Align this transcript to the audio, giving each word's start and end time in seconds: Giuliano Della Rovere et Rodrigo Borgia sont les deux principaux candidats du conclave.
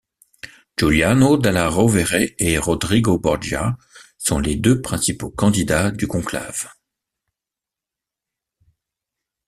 Giuliano 0.77 1.37
Della 1.37 1.69
Rovere 1.69 2.33
et 2.39 2.57
Rodrigo 2.57 3.19
Borgia 3.19 3.77
sont 4.17 4.39
les 4.39 4.55
deux 4.55 4.81
principaux 4.81 5.29
candidats 5.29 5.91
du 5.91 6.07
conclave. 6.07 6.69